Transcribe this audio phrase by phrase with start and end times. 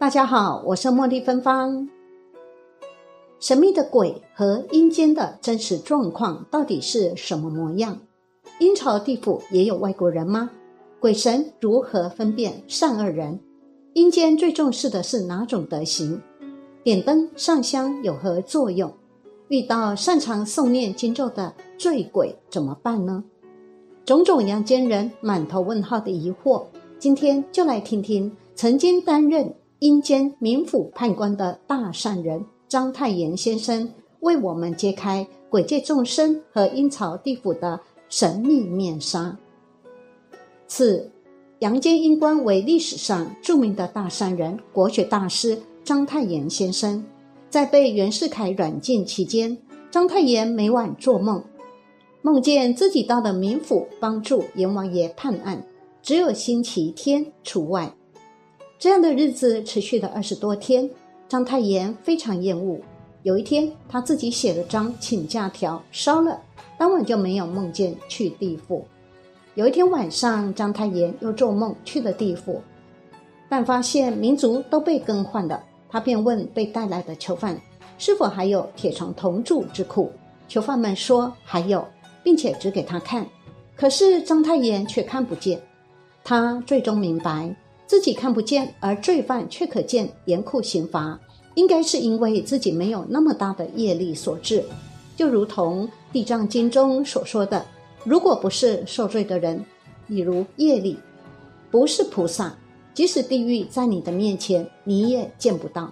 [0.00, 1.88] 大家好，我是茉莉芬芳。
[3.40, 7.98] 神秘的鬼和阴间的真实状况到底是什么模样？
[8.60, 10.50] 阴曹地府也有外国人吗？
[11.00, 13.40] 鬼神如何分辨善恶人？
[13.94, 16.22] 阴间最重视的是哪种德行？
[16.84, 18.94] 点灯上香有何作用？
[19.48, 23.24] 遇到擅长诵念经咒的醉鬼怎么办呢？
[24.04, 26.66] 种种阳间人满头问号的疑惑，
[27.00, 33.88] 今天就来听听曾经担任阴间冥府判官的大善人章太炎先生
[34.18, 37.78] 为我们揭开鬼界众生和阴曹地府的
[38.08, 39.38] 神秘面纱。
[40.66, 41.08] 此
[41.60, 47.04] 阳间阴官为历史上著名的大善人、国学大师章太炎先生。
[47.48, 49.56] 在被袁世凯软禁期间，
[49.92, 51.42] 章太炎每晚做梦，
[52.20, 55.64] 梦见自己到了冥府帮助阎王爷判案，
[56.02, 57.94] 只有星期天除外。
[58.78, 60.88] 这样的日子持续了二十多天，
[61.28, 62.78] 章太炎非常厌恶。
[63.24, 66.40] 有一天，他自己写了张请假条烧了，
[66.78, 68.86] 当晚就没有梦见去地府。
[69.56, 72.62] 有一天晚上，章太炎又做梦去了地府，
[73.48, 75.60] 但发现民族都被更换了。
[75.90, 77.60] 他便问被带来的囚犯
[77.96, 80.12] 是否还有铁床铜柱之库。
[80.46, 81.84] 囚犯们说还有，
[82.22, 83.26] 并且指给他看。
[83.74, 85.60] 可是章太炎却看不见。
[86.22, 87.52] 他最终明白，
[87.88, 91.18] 自己看不见，而罪犯却可见，严酷刑罚，
[91.54, 94.62] 应该是因为自己没有那么大的业力所致。
[95.16, 97.64] 就如同《地藏经》中所说的。
[98.04, 99.64] 如果不是受罪的人，
[100.06, 100.98] 比如业力，
[101.70, 102.54] 不是菩萨，
[102.92, 105.90] 即使地狱在你的面前，你也见不到。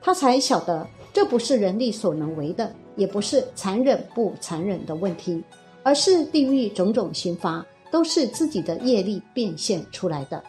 [0.00, 5.44] 他才晓得，这不是人力所能为的，也不是残忍不残忍的问题，
[5.82, 10.42] 而是地狱种种刑罚都是自己的业力变现出来的。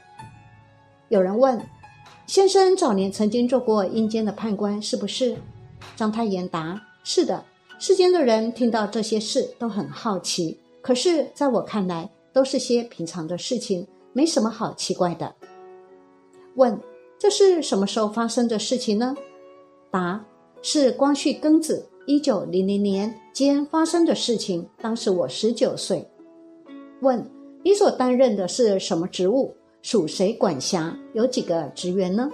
[1.10, 1.62] 有人问：
[2.26, 5.38] 先生早年曾经做过阴间的判官，是不是？
[5.96, 7.46] 张太炎答：是的。
[7.80, 10.60] 世间的人听到这些事都很好奇。
[10.82, 15.34] 可是，在我看来，都是些平常的事情，没什么好奇怪的。
[16.56, 16.78] 问：
[17.18, 19.16] 这是什么时候发生的事情呢？
[19.90, 20.26] 答：
[20.62, 24.68] 是光绪庚子一九零零年间发生的事情。
[24.82, 26.06] 当时我十九岁。
[27.00, 27.26] 问：
[27.64, 29.56] 你所担任的是什么职务？
[29.88, 30.94] 属谁管辖？
[31.14, 32.30] 有几个职员呢？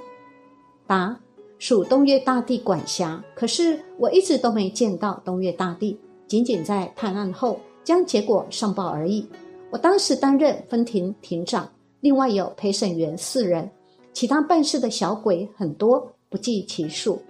[0.88, 1.16] 答：
[1.60, 3.24] 属东岳大帝管辖。
[3.36, 5.96] 可是我一直都没见到东岳大帝，
[6.28, 7.60] 仅仅在判案后。
[7.84, 9.28] 将结果上报而已。
[9.70, 11.70] 我当时担任分庭庭长，
[12.00, 13.70] 另外有陪审员四人，
[14.14, 17.22] 其他办事的小鬼很多，不计其数。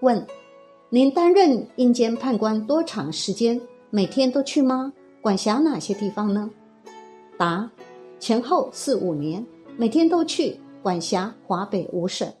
[0.00, 0.26] 问：
[0.88, 3.60] 您担任阴间判官多长时间？
[3.90, 4.90] 每天都去吗？
[5.20, 6.48] 管辖哪些地方呢？
[7.36, 7.70] 答：
[8.22, 9.44] 前后四五年，
[9.76, 12.32] 每天都去，管辖华北五省。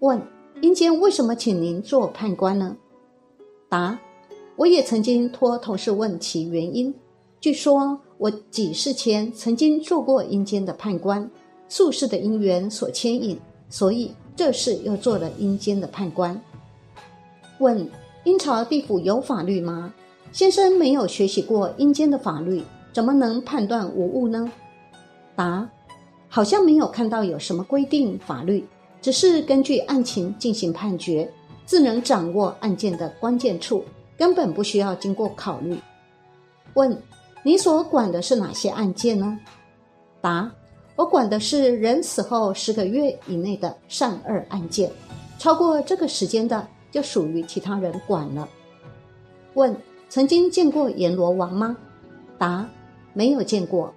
[0.00, 0.20] 问：
[0.62, 2.76] 阴间为什么请您做判官呢？
[3.68, 3.96] 答。
[4.56, 6.92] 我也曾经托同事问其原因，
[7.40, 11.30] 据说我几世前曾经做过阴间的判官，
[11.68, 16.42] 宿世的因缘所牵引，所以这事又做了阴间的判官。
[17.60, 17.88] 问：
[18.24, 19.94] 阴曹地府有法律吗？
[20.32, 24.50] 先生没有学习过阴间的法律，怎么能判断无误呢？
[25.40, 25.66] 答：
[26.28, 28.62] 好像没有看到有什么规定法律，
[29.00, 31.26] 只是根据案情进行判决，
[31.64, 33.82] 自能掌握案件的关键处。
[34.18, 35.78] 根本不需要经过考虑。
[36.74, 36.94] 问：
[37.42, 39.38] 你所管的是哪些案件呢？
[40.20, 40.52] 答：
[40.94, 44.92] 我管的是人死后十个月以内的善恶案件，
[45.38, 48.46] 超过这个时间的就属于其他人管了。
[49.54, 49.74] 问：
[50.10, 51.74] 曾经见过阎罗王吗？
[52.36, 52.68] 答：
[53.14, 53.90] 没有见过。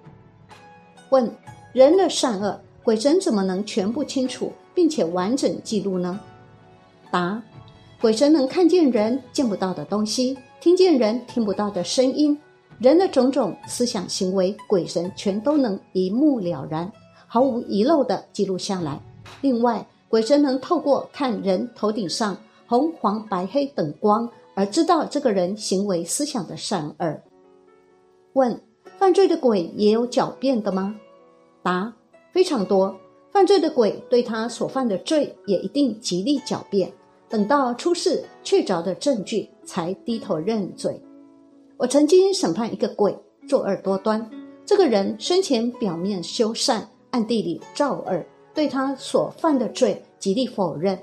[1.14, 1.30] 问：
[1.72, 6.18] 人的善恶，鬼神怎么能全部清楚并且完整记录呢？
[7.08, 7.40] 答。
[8.00, 12.36] 鬼神能看见人见不到的东西，听见人听不到的声音，
[12.80, 16.90] 人的种种思想行为，鬼神全都能一目了然，
[17.28, 19.00] 毫无遗漏地记录下来。
[19.40, 22.36] 另外，鬼神能透过看人头顶上
[22.66, 27.20] 红、黄、白、黑等光，而知道这个人行为思想的善恶。
[28.32, 28.60] 问：
[29.04, 30.98] 犯罪的鬼也有狡辩的吗？
[31.62, 31.92] 答：
[32.32, 32.98] 非常多。
[33.30, 36.90] 犯罪的鬼对他所犯的罪也一定极力狡辩。
[37.28, 40.98] 等到出示确凿的证据，才低头认罪。
[41.76, 43.14] 我曾经审判一个鬼
[43.46, 44.26] 作恶多端，
[44.64, 48.24] 这个人生前表面修善，暗地里造恶，
[48.54, 50.98] 对他所犯的罪极力否认。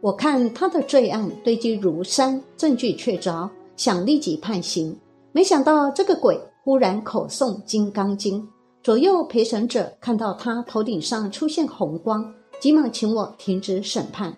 [0.00, 4.96] 我看他的罪案堆积如山，证据确凿，想立即判刑。
[5.32, 8.42] 没想到这个鬼忽然口诵《金刚经》，
[8.82, 14.36] 左右陪审者看到他头顶上出现红光，急忙请我停止审判。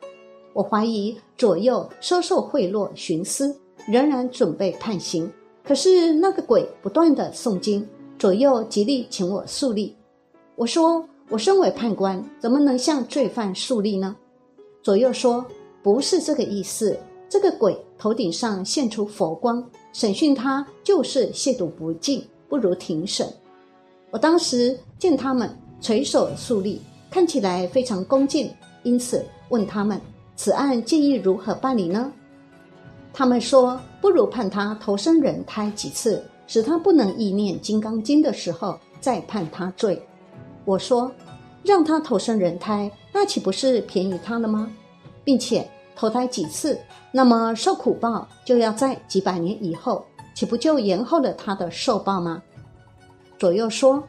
[0.52, 3.56] 我怀疑左右收受贿赂徇私，
[3.88, 5.30] 仍然准备判刑。
[5.64, 7.86] 可是那个鬼不断的诵经，
[8.18, 9.96] 左右极力请我肃立。
[10.54, 14.14] 我说：“我身为判官，怎么能向罪犯肃立呢？”
[14.80, 15.44] 左右说
[15.82, 16.96] ：“不是这个意思。
[17.28, 23.32] 这个鬼头顶上现出佛光，审讯他就是亵渎不敬，不如庭审。”
[24.10, 25.48] 我当时见他们
[25.80, 28.52] 垂手肃立，看起来非常恭敬，
[28.82, 30.00] 因此问他们
[30.34, 32.12] ：“此案建议如何办理呢？”
[33.14, 40.02] 他们说：“不如判他投生人胎几次，使他不能意念《金刚经》的时候，再判他罪。”
[40.66, 41.08] 我说
[41.62, 44.68] ：“让他投生人胎，那岂不是便宜他了吗？
[45.22, 46.78] 并且投胎几次，
[47.10, 50.04] 那么受苦报就要在几百年以后，
[50.34, 52.42] 岂不就延后了他的受报吗？”
[53.38, 54.02] 左右说：“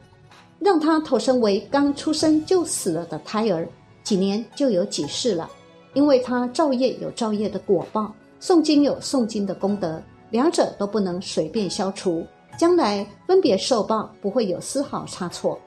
[0.59, 3.67] 让他投生为刚出生就死了的胎儿，
[4.03, 5.49] 几年就有几世了，
[5.93, 12.25] 因为他造业有造业的果报，诵经有诵经的功德，两者都不能随便消除，
[12.57, 15.59] 将来分别受报不会有丝毫差错。”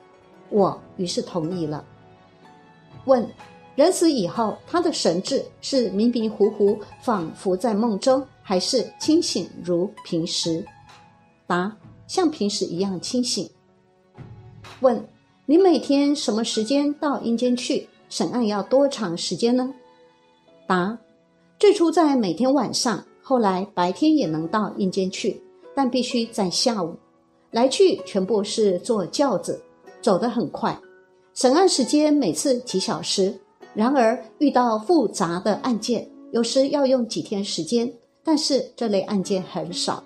[0.48, 1.84] 我于是同意了。
[3.06, 3.28] 问：
[3.76, 10.64] 人死以后，他的神智是迷迷糊糊，仿佛在梦中，还是清醒如平时？
[11.46, 11.76] 答：
[12.06, 13.48] 像平时一样清醒。
[14.80, 15.06] 问
[15.44, 18.46] 你每天什么时间到阴间去审案？
[18.46, 19.74] 要多长时间呢？
[20.66, 20.98] 答：
[21.58, 25.42] 最初在每天晚上，后来白天也能到阴间去，
[25.74, 26.96] 但必须在下午。
[27.50, 29.62] 来去全部是坐轿子，
[30.00, 30.78] 走得很快。
[31.34, 33.38] 审案时间每次几小时，
[33.76, 37.92] 然而遇到复杂的案件，有时要用几天时间，
[38.24, 40.02] 但是这类案件很少。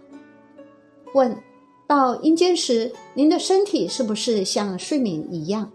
[1.14, 1.34] 问。
[1.86, 5.72] 到阴间时，您的身体是不是像睡眠一样？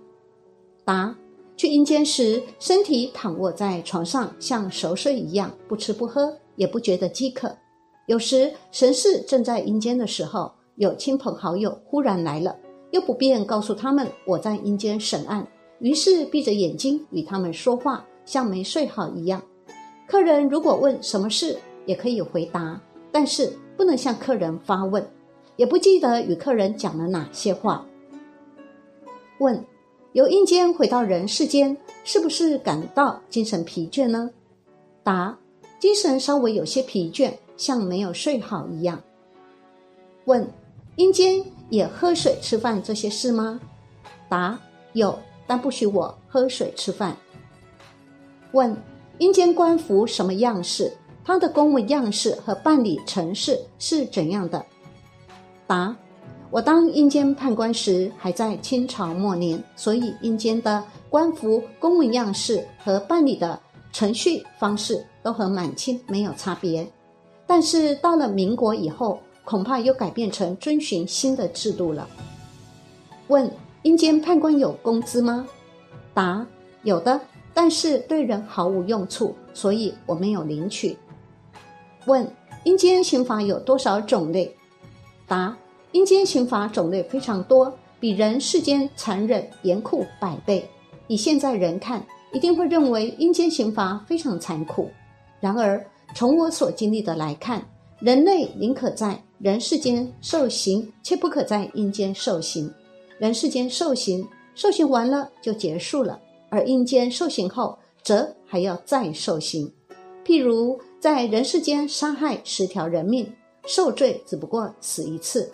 [0.85, 1.13] 答：
[1.57, 7.53] 去阴间时，身体躺卧在床上，像熟睡一样，不吃不喝，也不觉得饥渴。
[8.05, 12.55] 有时神士正在阴间的时候，有亲朋好友忽然来了，
[12.91, 15.45] 又不便告诉他们我在阴间审案，
[15.79, 19.41] 于是闭着眼睛与他们说话，像没睡好一样。
[20.07, 22.79] 客人如果问什么事，也可以回答，
[23.11, 25.05] 但是不能向客人发问。
[25.57, 27.85] 也不记得与客人讲了哪些话。
[29.39, 29.63] 问：
[30.11, 34.29] 由阴间回到人世间，是不是感到精神疲倦呢？
[35.01, 35.37] 答：
[35.79, 39.01] 精神稍微有些疲倦，像没有睡好一样。
[40.25, 40.45] 问：
[40.97, 43.59] 阴间也喝水吃饭这些事吗？
[44.27, 44.59] 答：
[44.93, 47.15] 有，但不许我喝水吃饭。
[48.51, 48.75] 问：
[49.17, 50.91] 阴间官服什么样式？
[51.23, 54.63] 他的公务样式和办理程式是怎样的？
[55.65, 55.95] 答：
[56.51, 63.59] 我当阴间判官时还在清朝末年，所以阴间的官服、公文样式和办理的
[63.91, 66.87] 程序方式都和满清没有差别。
[67.47, 72.07] 但是到了民国以后，恐怕又改变成遵循新的制度了。
[73.27, 73.51] 问：
[73.85, 75.45] 阴间判官有工资吗？
[76.11, 76.43] 答：
[76.81, 77.21] 有的，
[77.53, 80.97] 但是对人毫无用处，所以我没有领取。
[82.07, 82.27] 问：
[82.63, 84.51] 阴间刑法有多少种类？
[85.27, 85.55] 答：
[85.91, 90.67] 阴间刑罚种类非常多，比人世间残忍严酷百倍。
[91.05, 92.03] 以现在人看，
[92.33, 94.89] 一定会认为阴间刑罚非常残酷。
[95.39, 97.63] 然而，从我所经历的来看，
[97.99, 102.73] 人类宁可在人世间受刑，却不可在阴间受刑。
[103.17, 106.19] 人世间受刑，受刑完了就结束了；
[106.49, 109.71] 而阴间受刑后，则还要再受刑。
[110.25, 113.31] 譬如在人世间杀害十条人命。
[113.67, 115.51] 受罪只不过死一次，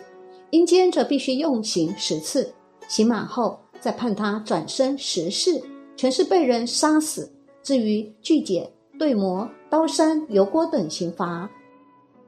[0.50, 2.52] 阴间则必须用刑十次，
[2.86, 5.58] 刑满后再判他转生十世，
[5.96, 7.32] 全是被人杀死。
[7.62, 11.50] 至于锯解、对磨、刀山、油锅等刑罚，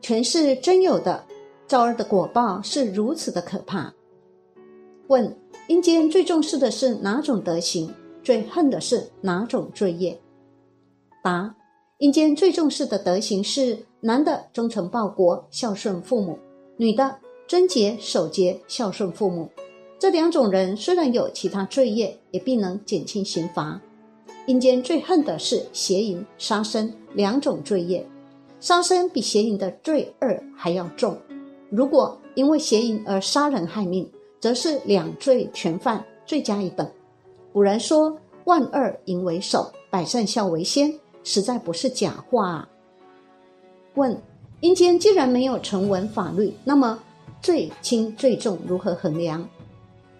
[0.01, 1.23] 全是真有的。
[1.69, 3.93] 招儿的果报是如此的可怕。
[5.09, 5.37] 问：
[5.69, 7.93] 阴间最重视的是哪种德行？
[8.23, 10.19] 最恨的是哪种罪业？
[11.23, 11.55] 答：
[11.99, 13.79] 阴间最重视的德行是。
[14.07, 16.39] 男的忠诚报国、孝顺父母，
[16.77, 19.49] 女的贞洁守节、孝顺父母。
[19.99, 23.81] 这两种人虽然有其他罪业，也必能减轻刑罚。
[24.45, 28.07] 阴间最恨的是邪淫、杀生两种罪业，
[28.61, 31.17] 杀生比邪淫的罪恶还要重。
[31.71, 34.07] 如果因为邪淫而杀人害命，
[34.45, 36.87] 则是两罪全犯，罪加一等。
[37.51, 40.93] 古人说：“万恶淫为首，百善孝为先”，
[41.25, 42.69] 实在不是假话啊。
[43.95, 44.15] 问：
[44.61, 47.03] 阴间既然没有成文法律，那么
[47.41, 49.49] 罪轻罪重如何衡量？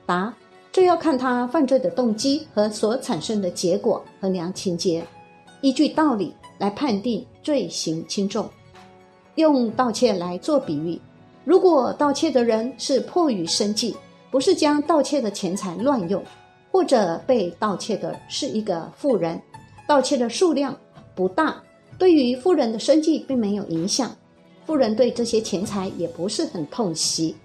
[0.07, 0.35] 答：
[0.73, 5.05] 这要看他犯罪的动机和所产生的结果衡量情节，
[5.61, 8.49] 依据道理来判定罪行轻重。
[9.35, 10.99] 用盗窃来做比喻，
[11.45, 13.95] 如果盗窃的人是迫于生计，
[14.35, 16.21] 不是将盗窃的钱财乱用，
[16.73, 19.41] 或者被盗窃的是一个富人，
[19.87, 20.77] 盗窃的数量
[21.15, 21.63] 不大，
[22.01, 24.11] 对于富人的生计并没有影响，
[24.67, 27.37] 富人对这些钱财也不是很痛惜。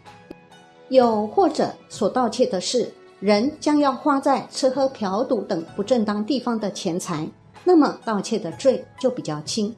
[0.88, 7.30] 又或者所盗窃的是人将要花在吃喝嫖赌等不正当地方的钱财，
[7.64, 9.72] 那么盗窃的罪就比较轻。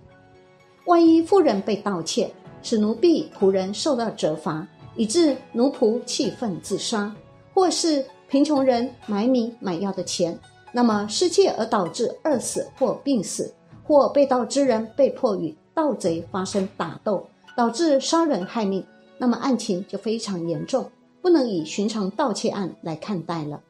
[0.86, 2.32] 万一富人被盗窃，
[2.64, 4.66] 使奴婢仆人受到责罚，
[4.96, 7.14] 以致奴仆气愤自杀，
[7.54, 10.38] 或是贫穷人买米买药的钱，
[10.72, 18.86] 那么失窃而导致饿死或病死，或被盗之人被迫与盗贼发生打斗，导致杀人害命，
[19.18, 20.90] 那么案情就非常严重，
[21.22, 23.62] 不能以寻常盗窃案来看待了。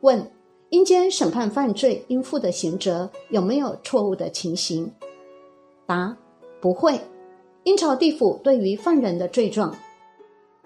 [0.00, 0.30] 问：
[0.70, 4.92] 阴间审判犯罪应负的刑责有没有错误的情形？
[5.86, 6.16] 答：
[6.60, 7.00] 不会。
[7.62, 9.74] 阴曹地府对于犯人的罪状，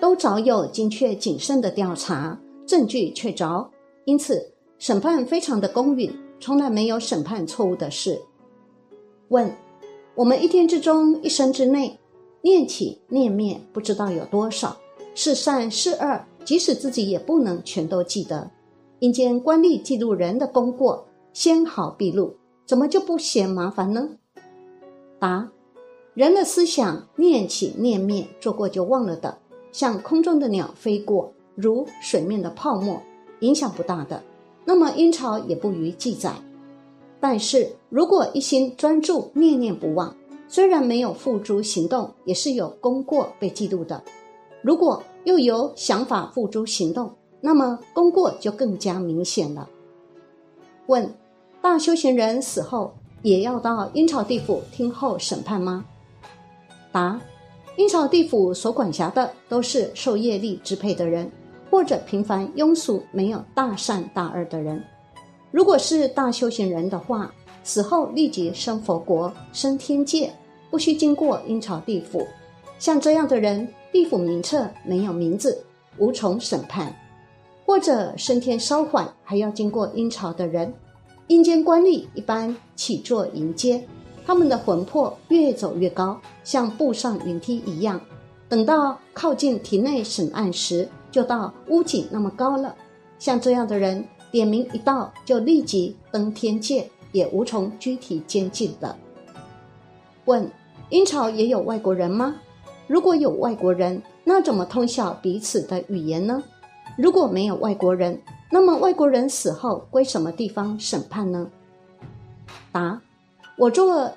[0.00, 3.68] 都早有精确谨慎的调查，证据确凿，
[4.06, 8.20] 因此审判非常的公允，从来没有审判错误的事。
[9.28, 9.54] 问：
[10.14, 11.98] 我们一天之中，一生之内，
[12.40, 14.76] 念起念灭，不知道有多少
[15.14, 18.50] 是善是恶，即使自己也不能全都记得。
[19.00, 22.34] 阴间官吏记录人的功过，纤毫毕露，
[22.66, 24.08] 怎么就不嫌麻烦呢？
[25.18, 25.50] 答：
[26.14, 29.38] 人的思想念起念灭，做过就忘了的，
[29.72, 33.00] 像空中的鸟飞过，如水面的泡沫，
[33.40, 34.22] 影响不大的。
[34.64, 36.34] 那么阴曹也不予记载。
[37.18, 40.16] 但是如果一心专注，念念不忘，
[40.48, 44.02] 虽然没有付诸行动，也是有功过被记录的。
[44.62, 49.68] 如果又有想法付诸行动，那么功过就更加明显了。
[50.86, 51.14] 问：
[51.60, 52.92] 大修行人死后？
[53.22, 55.84] 也要到阴曹地府听候审判吗？
[56.90, 57.20] 答：
[57.76, 61.30] 阴曹地府所管辖的都是受业力支配的人，
[61.70, 64.82] 或者平凡庸俗、没有大善大恶的人。
[65.50, 70.32] 如果是大修行人的话，死后立即升佛国、升天界，
[70.70, 72.26] 不需经过阴曹地府。
[72.78, 75.64] 像这样的人，地府名册没有名字，
[75.98, 76.88] 无从审判；
[77.64, 80.72] 或者升天稍缓，还要经过阴曹的人。
[81.28, 83.86] 阴间官吏一般起坐迎接，
[84.26, 88.00] 他们的魂魄越走越高，像步上云梯一样。
[88.48, 92.74] 等到靠近体内审案时，就到屋顶那么高了。
[93.18, 98.96] 像这样的人，点名一到，就立即登天界，也无从具体监禁的。
[100.24, 100.50] 问：
[100.88, 102.36] 阴曹也有外国人吗？
[102.86, 106.42] 如果有外国人，那怎么通晓彼此的语言呢？
[106.98, 108.20] 如果没有外国人？
[108.50, 111.46] 那么外国人死后归什么地方审判呢？
[112.72, 113.00] 答：
[113.60, 114.10] 我做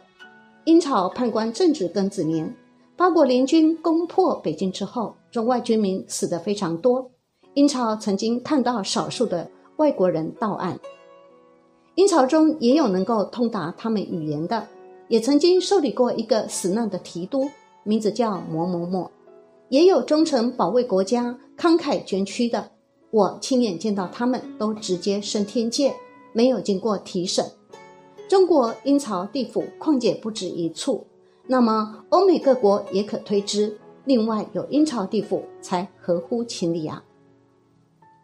[0.64, 2.56] 阴曹判官正值庚子年，
[2.96, 7.12] 八国联军攻破北京之后，中外军民死得非常多。
[7.54, 10.80] 阴曹曾经看到少数的外国人到案，
[11.96, 14.66] 阴曹中也有能够通达他们语言的，
[15.10, 17.50] 也曾经受理过一个死难的提督，
[17.84, 19.12] 名字叫某某某，
[19.68, 22.72] 也有忠诚保卫国家、慷慨捐躯的。
[23.12, 25.94] 我亲眼见到他们都直接升天界，
[26.32, 27.46] 没有经过提审。
[28.34, 31.06] 中国阴曹地府况且不止一处，
[31.46, 37.04] 那么欧美各国也可推知，另外有阴曹地府才合乎情理啊。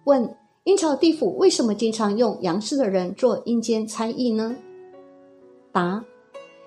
[0.05, 4.55] 问：阴曹地府为什么经常用阳世的人做阴间差役呢？
[5.71, 6.03] 答：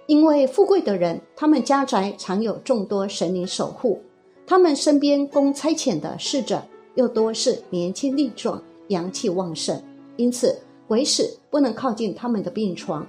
[0.06, 4.00] 因为富贵的人，他们家宅常有众多神灵守护，
[4.46, 6.62] 他们身边供差遣的侍者。
[6.94, 9.82] 又多是年轻力壮、阳气旺盛，
[10.16, 10.56] 因此
[10.86, 13.04] 鬼使不能靠近他们的病床。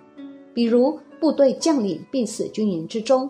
[0.54, 3.30] 比如部队将领病死军营之中，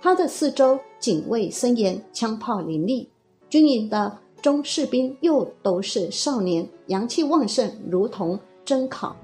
[0.00, 3.08] 他的四周警卫森严，枪炮林立，
[3.48, 9.14] 军营的中士兵又都是少年，阳气旺盛，如同蒸烤，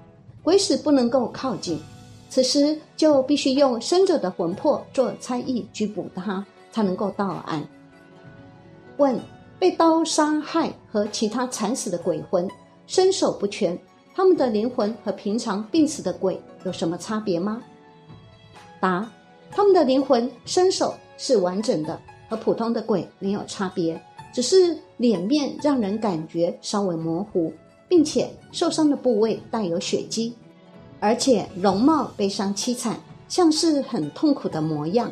[0.43, 1.81] 鬼使不能够靠近。
[2.29, 7.67] 此时就必须用生者的魂魄做差役拘捕他，才能够到案。
[8.97, 9.21] 问。
[9.61, 12.49] 被刀杀害和其他惨死的鬼魂
[12.87, 13.79] 身手不全，
[14.15, 17.63] 他们的灵魂和平常病死的鬼有什么差别吗？
[18.81, 19.11] 答：
[19.51, 24.01] 他们的灵魂身手是完整的，和普通的鬼没有差别，
[24.33, 27.53] 只是脸面让人感觉稍微模糊，
[27.89, 30.35] 并且受伤的部位带有血迹，
[30.99, 32.99] 而且容貌悲伤凄惨，
[33.29, 35.11] 像是很痛苦的模样。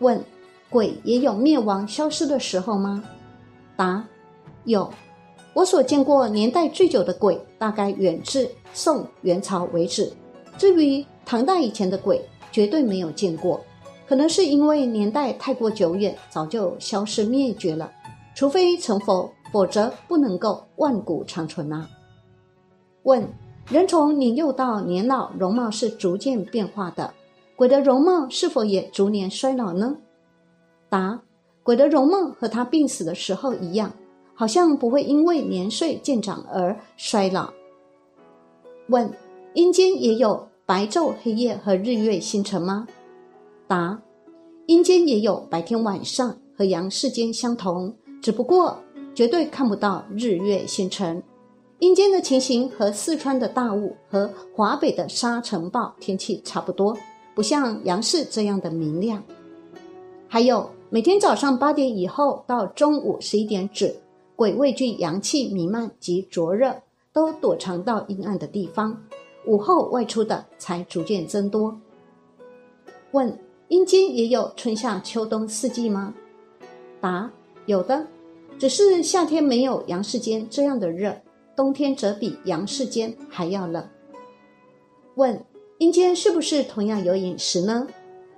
[0.00, 0.22] 问：
[0.68, 3.02] 鬼也有灭亡消失的时候吗？
[3.76, 4.04] 答：
[4.64, 4.92] 有，
[5.56, 10.12] 我所见过年代最久的鬼，大概远至宋元朝为止。
[10.58, 12.22] 至于唐代以前的鬼，
[12.52, 13.58] 绝对没有见过。
[14.06, 17.90] 可能是因为年代太过久远，早就消失灭绝了。
[18.34, 21.88] 除非成佛，否则不能够万古长存啊。
[23.04, 23.26] 问：
[23.70, 27.14] 人从年幼到年老，容貌是逐渐变化的，
[27.56, 29.96] 鬼的容貌是否也逐年衰老呢？
[30.90, 31.22] 答：
[31.62, 33.90] 鬼的容貌和他病死的时候一样，
[34.36, 37.52] 好像不会因为年岁渐长而衰老。
[38.88, 39.10] 问：
[39.54, 42.86] 阴间也有白昼、黑夜和日月星辰吗？
[43.66, 43.98] 答：
[44.66, 47.92] 阴间也有白天、晚上和阳世间相同。
[48.22, 48.76] 只不过
[49.14, 51.22] 绝对看不到日月星辰，
[51.78, 56.96] 阴间的情形和四川的大雾和华北的沙尘暴天气差不多，
[57.34, 59.22] 不像阳世这样的明亮。
[60.28, 63.94] 还有每天早上八点以后到中午十一点止，
[64.36, 69.02] 鬼畏惧阳气弥漫及灼热，都躲藏到阴暗的地方。
[69.46, 71.74] 午后外出的才逐渐增多。
[73.12, 73.38] 问：
[73.68, 76.14] 阴间也有春夏秋冬四季吗？
[77.00, 77.30] 答：
[77.64, 78.06] 有的。
[78.58, 81.14] 只是夏天没有阳世间这样的热，
[81.54, 83.86] 冬天则比阳世间还要冷。
[85.14, 85.44] 问：
[85.78, 87.86] 阴间是不是同样有饮食呢？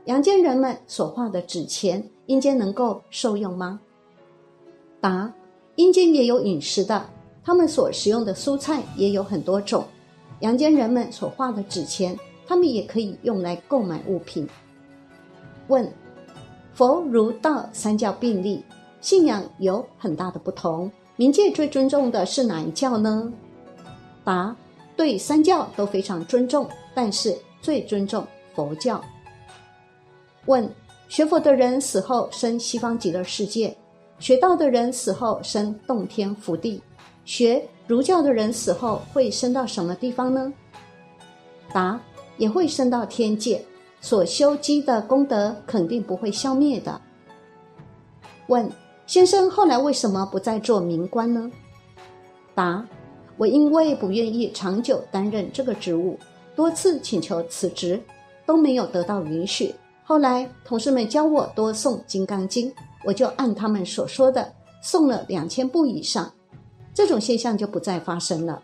[0.04, 3.80] 阳间人们所画的纸钱，阴间能够受用吗？
[5.00, 5.32] 答：
[5.78, 7.08] 阴间也有饮食的，
[7.44, 9.84] 他们所食用的蔬菜也有很多种。
[10.40, 12.18] 阳间人们所画的纸钱，
[12.48, 14.44] 他们也可以用来购买物品。
[15.68, 15.88] 问：
[16.74, 18.60] 佛儒道三教并立。
[19.00, 23.32] 信仰有很大的不同，冥界最尊重的是哪一教呢？
[24.24, 24.56] 答：
[24.96, 29.00] 对三教都非常尊重，但是最尊重佛教。
[30.46, 30.68] 问：
[31.08, 33.76] 学佛的人死后生西方极乐世界，
[34.18, 36.82] 学道的人死后升洞天福地，
[37.24, 40.52] 学儒教的人死后会升到什么地方呢？
[41.72, 42.00] 答：
[42.36, 43.64] 也会升到天界，
[44.00, 47.00] 所修积的功德肯定不会消灭的。
[48.48, 48.70] 问。
[49.06, 51.50] 先生后来为什么不再做民官呢？
[52.54, 52.84] 答：
[53.38, 56.18] 我因为不愿意长久担任这个职务，
[56.54, 57.98] 多次请求辞职，
[58.44, 59.74] 都没有得到允许。
[60.04, 62.70] 后来同事们教我多诵《金刚经》，
[63.04, 66.32] 我就按他们所说的送了两千步以上，
[66.92, 68.62] 这种现象就不再发生了。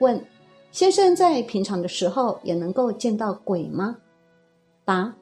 [0.00, 0.24] 问：
[0.70, 3.96] 先生在平常的时候也能够见到鬼吗？
[4.84, 5.14] 答：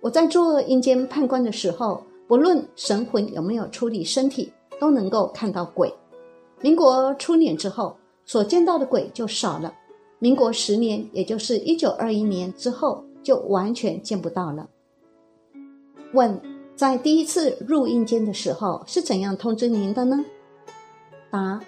[0.00, 2.02] 我在做阴间判官的时候。
[2.28, 5.94] 不论神魂有没有出离身体，都能够看到鬼。
[6.60, 9.72] 民国初年之后，所见到的鬼就少了。
[10.18, 14.68] 民国十年，也就是一九二一年之后，就完全见不到了。
[16.14, 16.36] 问：
[16.76, 20.22] 在第一次入阴间的时候是怎样通知您的呢？
[21.30, 21.58] 答：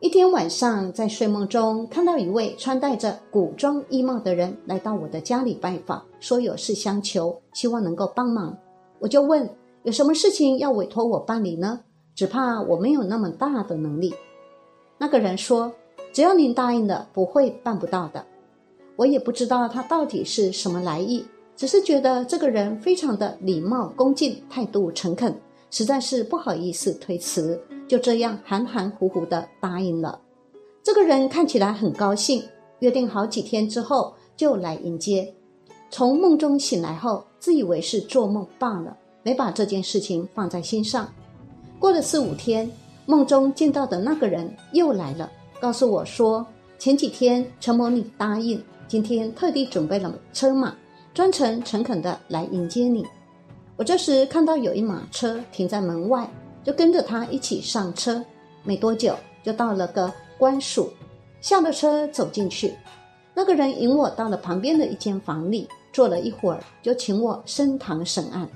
[0.00, 8.56] 一天晚上在睡梦中，看到一位穿戴着古装衣帽的人来到我的家里拜访，说有事相求，希望能够帮忙。
[8.98, 9.48] 我就问。
[9.84, 11.80] 有什么事情要委托我办理呢？
[12.14, 14.12] 只怕我没有那么大的能力。
[14.98, 15.72] 那个人说
[16.12, 18.26] ：“只要您答应了，不会办不到的。”
[18.96, 21.24] 我也不知道他到底是什么来意，
[21.58, 25.36] 只是觉得这个人非常的礼貌恭敬，态度诚恳，
[25.72, 30.20] 实在是不好意思推辞，就这样含含糊糊的答应了。
[30.84, 32.40] 这个人看起来很高兴，
[32.78, 35.34] 约定好几天之后就来迎接。
[35.90, 38.96] 从梦中醒来后，自以为是做梦罢了。
[39.24, 41.12] 没把这件事情放在心上。
[41.80, 42.70] 过了四五天，
[43.04, 45.28] 梦中见到的那个人又来了，
[45.60, 46.46] 告诉我说
[46.78, 50.72] ：“前几天陈某你答应，今天特地准备了车马，
[51.18, 53.04] 专程诚恳的来迎接你。”
[53.76, 56.30] 我这时看到有一马车停在门外，
[56.62, 58.24] 就跟着他一起上车。
[58.62, 60.88] 没多久就到了个官署，
[61.40, 62.72] 下了车走进去，
[63.34, 68.48] 那个人引我到了旁边的一间房里，坐了一会儿，就请我升堂审案。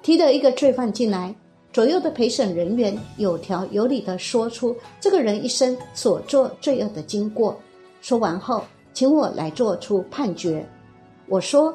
[0.00, 1.34] 提的一个罪犯进来，
[1.72, 7.58] 左右的陪审人员有条有理地说出这个人一生所做罪恶的经过。
[8.00, 8.62] 说完后，
[8.94, 10.64] 请我来做出判决。
[11.30, 11.72] 我说：“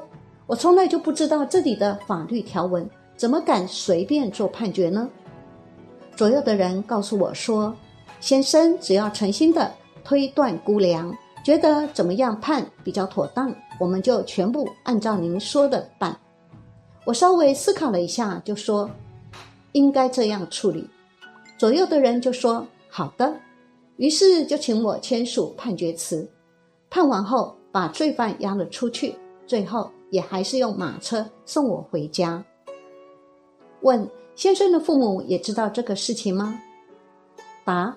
[0.48, 5.10] 我从来就不知道这里的法律条文，怎么敢随便做判决呢？”
[6.14, 7.74] 左右的人告诉我说
[8.20, 9.72] ：“先生只要诚心的
[10.04, 16.20] 推断估量，觉得怎么样判比较妥当，我们就全部按照您说的办。”
[17.06, 18.92] 我稍微思考了一下，就说
[19.72, 20.90] ：“应该这样处理。”
[21.58, 23.34] 左右的人就说：“好的。”
[23.96, 26.30] 于是就请我签署判决词。
[26.90, 32.44] 判完后，把罪犯押了出去，最后也还是用马车送我回家。
[33.82, 36.60] 问先生的父母也知道这个事情吗？
[37.64, 37.96] 答：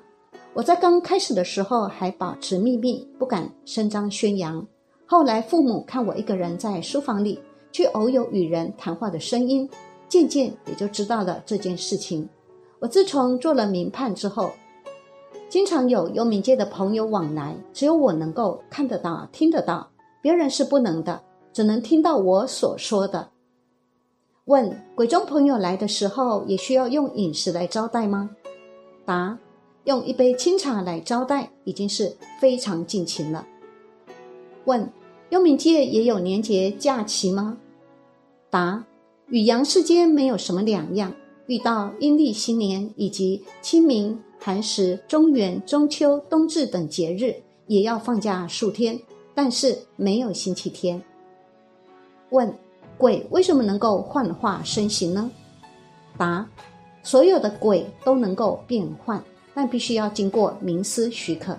[0.54, 4.66] 我在刚开始的时候还保持秘密，不敢声张宣扬。
[5.06, 7.40] 后来父母看我一个人在书房里，
[7.72, 9.68] 却偶有与人谈话的声音，
[10.08, 12.28] 渐渐也就知道了这件事情。
[12.78, 14.52] 我自从做了民判之后，
[15.48, 19.88] 经常有幽冥界的朋友往来，只有我能够看得到、听得到，
[20.20, 23.30] 别人是不能的，只能听到我所说的。
[24.44, 28.30] 问：鬼中朋友来的时候，也需要用饮食来招待吗？
[29.04, 29.38] 答：
[29.84, 33.46] 用一杯清茶来招待，已经是非常尽情了。
[34.64, 34.90] 问：
[35.30, 37.58] 幽冥界也有年节假期吗？
[38.48, 38.84] 答：
[39.26, 41.12] 与阳世间没有什么两样。
[41.46, 47.34] 遇到阴历新年以及清明、寒食、中元、中秋、冬至等节日，
[47.66, 49.00] 也要放假数天，
[49.34, 51.02] 但是没有星期天。
[52.30, 52.52] 问：
[52.96, 55.30] 鬼为什么能够幻化身形呢？
[56.16, 56.46] 答：
[57.02, 59.22] 所有的鬼都能够变换，
[59.54, 61.58] 但必须要经过冥司许可。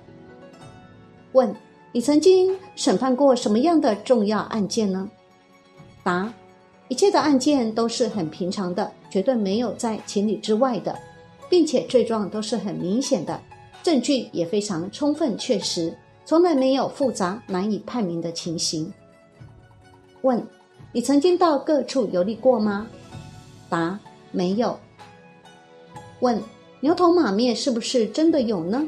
[1.32, 1.56] 问。
[1.92, 5.10] 你曾经审判过什么样的重要案件呢？
[6.04, 6.32] 答：
[6.88, 10.96] 一切的案件都是很平常的，绝对没有在情理之外的，
[11.50, 13.42] 并且罪状都是很明显的，
[13.82, 15.92] 证据也非常充分确实，
[16.26, 18.94] 从来没有复杂难以判明的情形。
[20.22, 20.46] 问：
[20.92, 22.88] 你曾经到各处游历过吗？
[23.70, 24.00] 答：
[24.32, 24.78] 没有。
[26.20, 26.42] 问：
[26.82, 28.84] 牛头马面是不是真的有呢？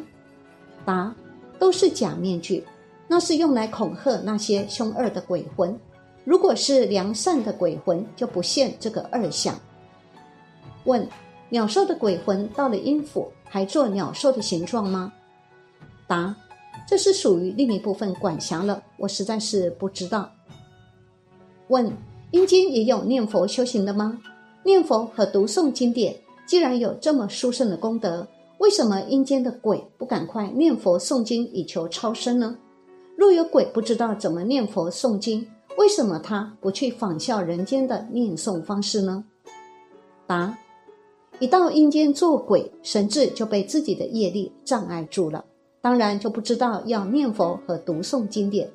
[0.83, 1.13] 答：
[1.59, 2.65] 都是假面具。
[3.07, 5.77] 那是用来恐吓那些凶恶的鬼魂，
[6.23, 9.53] 如果是良善的鬼魂，就不现这个二相。
[10.85, 11.07] 问：
[11.49, 15.11] 鸟兽的鬼魂到了阴府，还做鸟兽的形状吗？
[16.07, 16.33] 答：
[16.87, 20.31] 这是属于另一部分管辖了，我实在是不知道。
[21.71, 21.89] 问：
[22.31, 24.19] 阴间也有念佛修行的吗？
[24.62, 26.13] 念佛和读诵经典，
[26.45, 32.57] 既然有这么殊胜的功德，为什么阴间的鬼不赶快念佛诵经以求超生呢？
[33.15, 39.23] 若有鬼不知道怎么念佛诵经，为什么他不去仿效人间的念诵方式呢？
[40.27, 40.57] 答：
[41.39, 45.45] 一到阴间做鬼，神智就被自己的业力障碍住了，
[45.79, 48.69] 当然就不知道要念佛和读诵经典。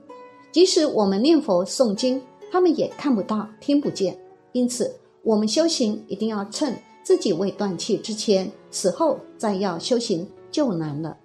[0.51, 4.19] 即使我们念佛诵经，他们也看不到、听不见。
[4.53, 11.17] 因此，我们修行一定要趁自己未断气之前，死后再要修行就难了。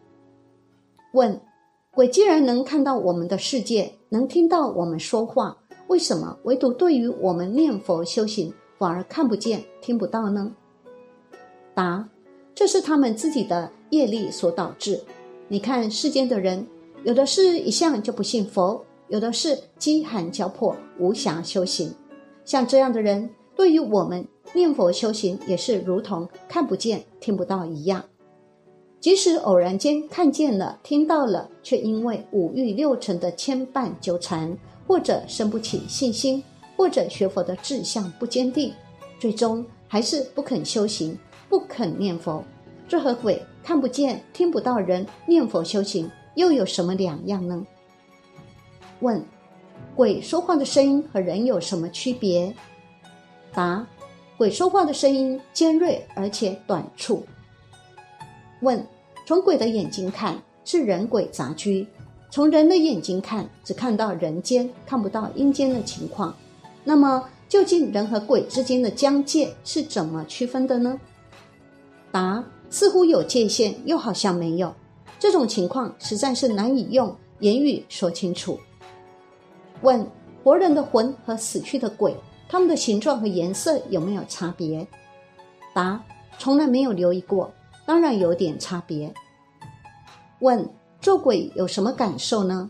[1.13, 1.39] 问。
[1.93, 5.57] 鬼既然能看到我们的世界，能听到我们说话，
[5.88, 10.55] 为什么唯独对于我们念佛修行反而看不见、听不到呢？
[11.73, 12.07] 答：
[12.55, 15.03] 这是他们自己的业力所导致。
[15.49, 16.65] 你看世间的人，
[17.03, 21.93] 有的是一向就不信佛，有的是饥寒交迫，无暇修行。
[22.45, 28.02] 像这样的人，对于我们念佛修行，也是如同看不见、听不到一样。
[29.02, 36.41] 即使偶然间看见了、听到了，却因为五欲六尘的牵绊纠缠，或者生不起信心，
[36.78, 38.74] 或者学佛的志向不坚定，
[39.19, 41.19] 最终还是不肯修行、
[41.50, 42.41] 不肯念佛。
[42.88, 47.62] 这和鬼看不见、听不到人念佛修行又有什么两样呢？
[49.01, 49.23] 问：
[49.95, 52.53] 鬼说话的声音和人有什么区别？
[53.53, 53.85] 答：
[54.37, 57.23] 鬼说话的声音尖锐而且短促。
[58.61, 58.85] 问：
[59.25, 61.85] 从鬼的眼睛看是人鬼杂居，
[62.29, 66.35] 从人的眼睛看只看到人间，看不到阴间的情况。
[66.83, 70.99] 那么，究竟人和鬼之间的疆界是怎么区分的呢？
[72.11, 74.73] 答：似乎有界限，又好像没有。
[75.19, 78.59] 这种情况实在是难以用言语说清楚。
[79.82, 80.06] 问：
[80.44, 82.15] 活人的魂和死去的鬼，
[82.48, 84.88] 他们的形状和颜色有没有差别？
[85.74, 86.04] 答：
[86.38, 87.52] 从来没有留意过。
[87.86, 89.13] 当然有点差别。
[90.39, 90.70] 问
[91.02, 92.70] 做鬼有什么感受呢？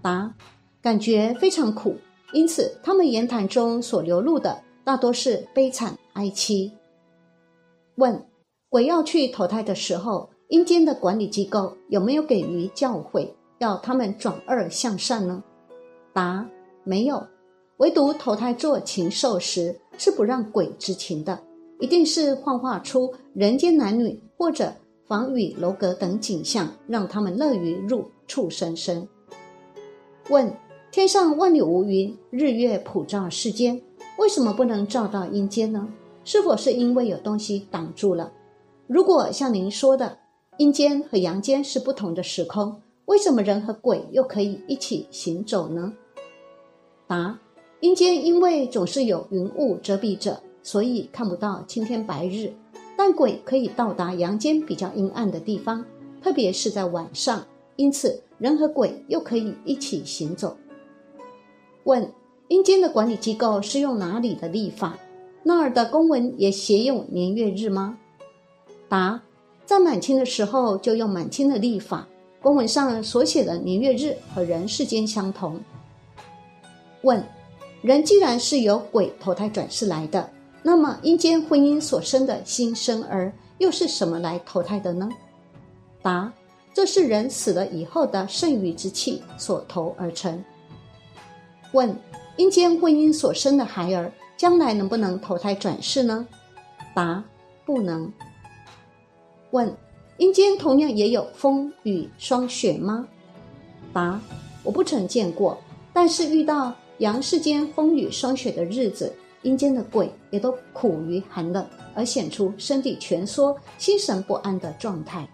[0.00, 0.32] 答：
[0.80, 1.96] 感觉非常苦，
[2.32, 6.72] 因此他们言谈中所流露的大多是悲惨哀戚。
[7.96, 8.24] 问
[8.68, 15.42] 鬼要去投胎的时候，阴间的管理机构有没有给予教诲，要他们转恶向善呢？
[16.18, 16.44] 答：
[16.82, 17.24] 没有，
[17.76, 21.38] 唯独投胎做禽兽时是不让鬼知情的。
[21.78, 24.74] 一定是幻化出人间男女或者
[25.06, 29.06] 房宇楼阁等景象，让他们乐于入畜生身。
[30.28, 30.52] 问：
[30.90, 33.80] 天上万里无云，日月普照世间，
[34.18, 35.86] 为什么不能照到阴间呢？
[36.24, 38.32] 是否是因为有东西挡住了？
[38.88, 40.18] 如果像您说的，
[40.56, 45.92] 阴间和阳间是不同的时空，为什么人和鬼又可以一起行走呢？
[47.08, 47.36] 答：
[47.80, 50.40] 阴间因为总是有云雾遮蔽着。
[50.60, 52.52] 所以看不到青天白日，
[52.94, 55.82] 但鬼可以到达阳间比较阴暗的地方，
[56.20, 60.58] 特别是在晚上，因此人和鬼又可以一起行走。
[61.84, 62.12] 问：
[62.48, 64.98] 阴间的管理机构是用哪里的历法？
[65.42, 67.96] 那儿的公文也写有年月日吗？
[68.90, 69.22] 答：
[69.64, 72.06] 在满清的时候就用满清的历法，
[72.42, 75.58] 公文上所写的年月日和人世间相同。
[77.02, 77.24] 问：
[77.80, 80.28] 人既然是由鬼投胎转世来的，
[80.62, 85.08] 那么阴间婚姻所生的新生儿又是什么来投胎的呢？
[86.02, 86.32] 答：
[86.74, 90.44] 这是人死了以后的剩余之气所投而成。
[91.72, 91.96] 问：
[92.36, 96.26] 阴间婚姻所生的孩儿将来能不能投胎转世呢？
[96.94, 97.22] 答：
[97.64, 98.12] 不能。
[99.52, 99.72] 问：
[100.16, 103.06] 阴间同样也有风雨霜雪吗？
[103.92, 104.20] 答：
[104.64, 105.56] 我不曾见过，
[105.92, 106.74] 但是遇到。
[106.98, 115.28] 阳世间风雨霜雪的日子，阴间的鬼也都苦于寒冷，而显出身体蜷缩、心神不安的状态。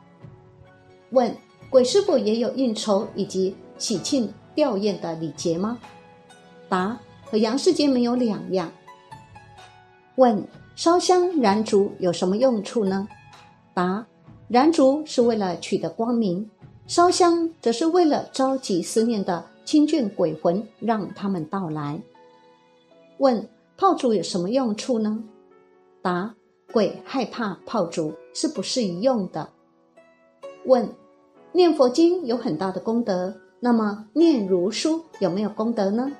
[1.10, 1.34] 问：
[1.70, 5.78] 鬼是否也有应酬以及喜庆吊唁的礼节吗？
[6.68, 8.70] 答：和阳世间没有两样。
[10.16, 10.46] 问：
[10.76, 13.08] 烧香燃烛有什么用处呢？
[13.72, 14.06] 答：
[14.48, 16.50] 燃烛是为了取得光明，
[16.86, 19.44] 烧香则是为了召集思念的。
[19.64, 22.00] 亲眷鬼魂，让他们到来。
[23.18, 25.24] 问炮竹有什么用处呢？
[26.02, 26.34] 答：
[26.72, 29.48] 鬼害怕炮竹，是不适宜用的。
[30.66, 30.88] 问
[31.52, 36.12] 念佛经有很大的功德，那么念如书有没有功德呢？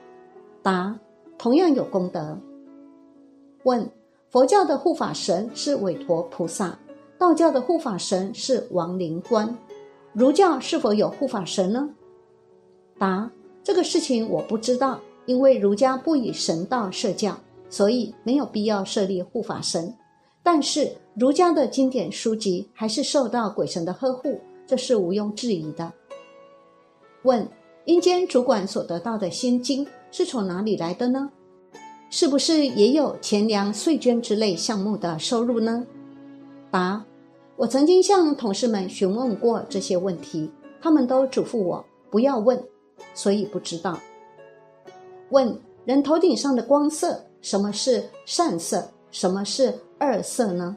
[0.62, 0.98] 答：
[1.37, 2.38] 同样有功德。
[3.64, 3.90] 问
[4.30, 6.78] 佛教的护法神是韦陀菩萨，
[7.18, 9.57] 道教的护法神是王灵官，
[10.12, 11.88] 儒教是否有护法神呢？
[12.98, 13.30] 答：
[13.62, 17.37] 这个事情我不知道，因为儒家不以神道设教，
[17.68, 19.94] 所以没有必要设立护法神。
[20.42, 25.92] 但是儒家的经典书籍还是受到鬼神的呵护，这是毋庸置疑的。
[27.22, 27.48] 问：
[27.87, 31.30] 阴间主管所得到的薪金是从哪里来的呢？
[32.11, 35.85] 是不是也有钱粮、税捐之类项目的收入呢？
[36.70, 37.02] 答：
[37.57, 42.62] 我曾经向同事们询问过这些问题，他们都嘱咐我不要问。
[43.14, 43.98] 所以不知道。
[45.31, 50.77] 问人头顶上的光色，什么是善色，什么是恶色呢？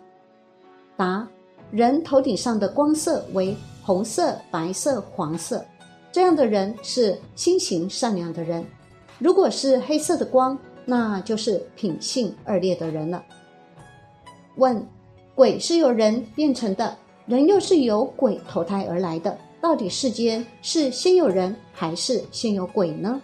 [0.96, 1.28] 答：
[1.72, 5.64] 人头顶上的光色为红色、白色、黄色，
[6.12, 8.64] 这样的人是心行善良的人；
[9.20, 13.24] 如果是黑色的光，那就是品性恶劣的人了。
[14.56, 14.86] 问：
[15.36, 19.38] 鬼是由人变成的，人又是由鬼投胎而来的。
[19.68, 23.22] 到底世间是先有人还是先有鬼呢？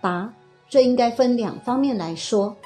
[0.00, 0.34] 答：
[0.68, 2.56] 这应该分两方面来说。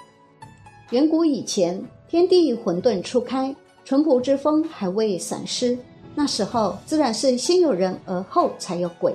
[0.88, 3.54] 远古以前，天地混沌初开，
[3.84, 5.76] 淳朴之风还未散失，
[6.14, 9.14] 那时候自然是先有人而后才有鬼。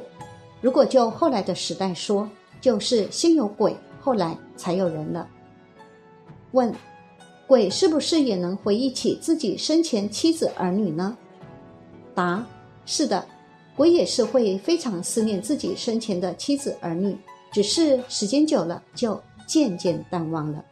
[0.61, 2.29] 如果就后来的时代说，
[2.61, 5.27] 就是先有鬼，后来才有人了。
[6.51, 6.71] 问：
[7.47, 11.17] 鬼是不是也能回忆起自己生前妻子儿女呢？
[12.13, 12.45] 答：
[12.85, 13.25] 是的。
[13.77, 17.15] 我也是会非常思念自己生前的妻子儿女，
[17.51, 20.65] 只是时间久了就渐渐淡忘了。